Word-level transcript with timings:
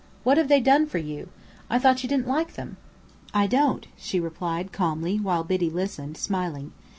What 0.23 0.39
have 0.39 0.47
they 0.47 0.59
done 0.61 0.87
for 0.87 0.97
you? 0.97 1.29
I 1.69 1.77
thought 1.77 2.01
you 2.01 2.09
didn't 2.09 2.27
like 2.27 2.53
them?" 2.55 2.77
"I 3.35 3.45
don't," 3.45 3.85
she 3.95 4.19
replied, 4.19 4.71
calmly, 4.71 5.17
while 5.17 5.43
Biddy 5.43 5.69
listened, 5.69 6.17
smiling. 6.17 6.71